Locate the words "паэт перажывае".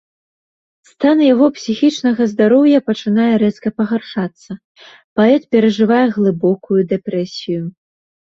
5.21-6.03